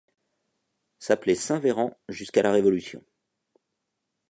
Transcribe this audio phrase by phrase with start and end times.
[0.97, 3.03] S'appelait Saint-Véran jusqu'à la Révolution.